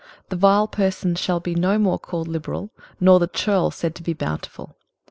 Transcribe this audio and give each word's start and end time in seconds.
23:032:005 0.29 0.29
The 0.29 0.35
vile 0.37 0.67
person 0.67 1.13
shall 1.13 1.39
be 1.39 1.53
no 1.53 1.77
more 1.77 1.99
called 1.99 2.27
liberal, 2.27 2.71
nor 2.99 3.19
the 3.19 3.27
churl 3.27 3.69
said 3.69 3.93
to 3.93 4.01
be 4.01 4.13
bountiful. 4.13 4.75